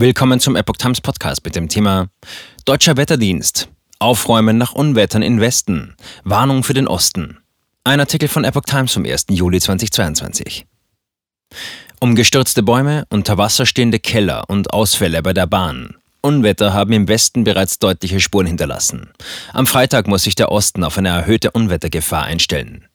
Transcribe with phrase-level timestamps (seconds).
[0.00, 2.08] Willkommen zum Epoch Times Podcast mit dem Thema
[2.64, 3.68] Deutscher Wetterdienst.
[3.98, 5.94] Aufräumen nach Unwettern in Westen.
[6.24, 7.36] Warnung für den Osten.
[7.84, 9.26] Ein Artikel von Epoch Times vom 1.
[9.28, 10.64] Juli 2022.
[12.00, 15.96] Umgestürzte Bäume, unter Wasser stehende Keller und Ausfälle bei der Bahn.
[16.22, 19.10] Unwetter haben im Westen bereits deutliche Spuren hinterlassen.
[19.52, 22.86] Am Freitag muss sich der Osten auf eine erhöhte Unwettergefahr einstellen.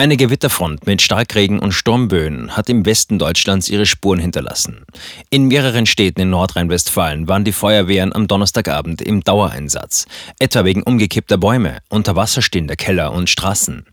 [0.00, 4.86] Eine Gewitterfront mit Starkregen und Sturmböen hat im Westen Deutschlands ihre Spuren hinterlassen.
[5.28, 10.06] In mehreren Städten in Nordrhein-Westfalen waren die Feuerwehren am Donnerstagabend im Dauereinsatz,
[10.38, 13.84] etwa wegen umgekippter Bäume, unter Wasser stehender Keller und Straßen.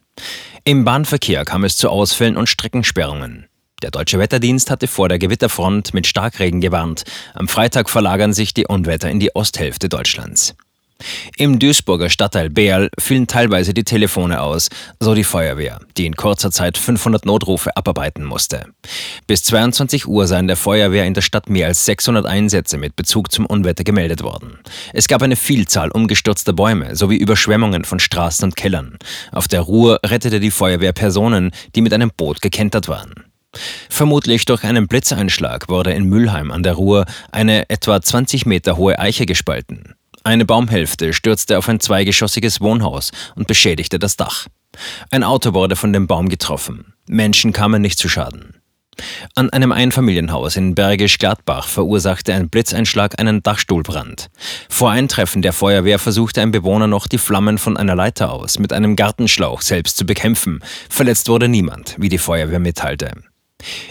[0.64, 3.48] Im Bahnverkehr kam es zu Ausfällen und Streckensperrungen.
[3.82, 7.04] Der deutsche Wetterdienst hatte vor der Gewitterfront mit Starkregen gewarnt.
[7.34, 10.56] Am Freitag verlagern sich die Unwetter in die Osthälfte Deutschlands.
[11.38, 14.70] Im Duisburger Stadtteil Beerl fielen teilweise die Telefone aus,
[15.00, 18.66] so die Feuerwehr, die in kurzer Zeit 500 Notrufe abarbeiten musste.
[19.28, 23.32] Bis 22 Uhr seien der Feuerwehr in der Stadt mehr als 600 Einsätze mit Bezug
[23.32, 24.58] zum Unwetter gemeldet worden.
[24.94, 28.98] Es gab eine Vielzahl umgestürzter Bäume sowie Überschwemmungen von Straßen und Kellern.
[29.32, 33.14] Auf der Ruhr rettete die Feuerwehr Personen, die mit einem Boot gekentert waren.
[33.90, 39.00] Vermutlich durch einen Blitzeinschlag wurde in Mülheim an der Ruhr eine etwa 20 Meter hohe
[39.00, 39.97] Eiche gespalten.
[40.28, 44.48] Eine Baumhälfte stürzte auf ein zweigeschossiges Wohnhaus und beschädigte das Dach.
[45.10, 46.94] Ein Auto wurde von dem Baum getroffen.
[47.08, 48.54] Menschen kamen nicht zu Schaden.
[49.36, 54.28] An einem Einfamilienhaus in Bergisch Gladbach verursachte ein Blitzeinschlag einen Dachstuhlbrand.
[54.68, 58.74] Vor Eintreffen der Feuerwehr versuchte ein Bewohner noch die Flammen von einer Leiter aus mit
[58.74, 60.60] einem Gartenschlauch selbst zu bekämpfen.
[60.90, 63.12] Verletzt wurde niemand, wie die Feuerwehr mitteilte.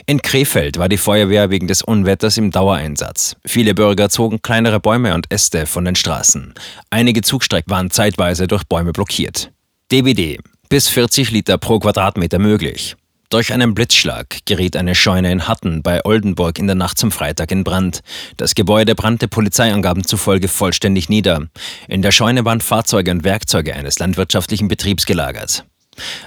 [0.07, 3.37] In Krefeld war die Feuerwehr wegen des Unwetters im Dauereinsatz.
[3.45, 6.55] Viele Bürger zogen kleinere Bäume und Äste von den Straßen.
[6.91, 9.51] Einige Zugstrecken waren zeitweise durch Bäume blockiert.
[9.91, 10.39] DBD.
[10.69, 12.97] Bis 40 Liter pro Quadratmeter möglich.
[13.29, 17.51] Durch einen Blitzschlag geriet eine Scheune in Hatten bei Oldenburg in der Nacht zum Freitag
[17.51, 18.01] in Brand.
[18.37, 21.49] Das Gebäude brannte Polizeiangaben zufolge vollständig nieder.
[21.89, 25.65] In der Scheune waren Fahrzeuge und Werkzeuge eines landwirtschaftlichen Betriebs gelagert.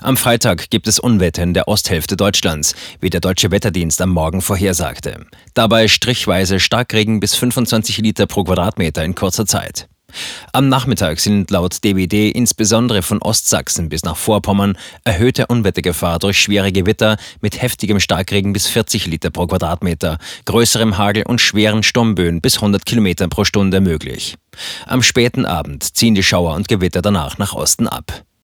[0.02, 4.42] Am Freitag gibt es Unwetter in der Osthälfte Deutschlands, wie der Deutsche Wetterdienst am Morgen
[4.42, 5.26] vorhersagte.
[5.54, 9.88] Dabei strichweise Starkregen bis 25 Liter pro Quadratmeter in kurzer Zeit.
[10.54, 16.72] Am Nachmittag sind laut DWD insbesondere von Ostsachsen bis nach Vorpommern erhöhte Unwettergefahr durch schwere
[16.72, 22.56] Gewitter mit heftigem Starkregen bis 40 Liter pro Quadratmeter, größerem Hagel und schweren Sturmböen bis
[22.56, 24.36] 100 Kilometer pro Stunde möglich.
[24.86, 28.24] Am späten Abend ziehen die Schauer und Gewitter danach nach Osten ab.